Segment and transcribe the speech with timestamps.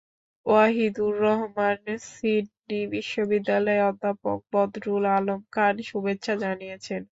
[0.45, 1.79] Wahidur Rahman,
[2.09, 7.01] Sydney বিশ্ববিদ্যালয়ের অধ্যাপক বদরুল আলম খান শুভেচ্ছা জানিয়েছেন।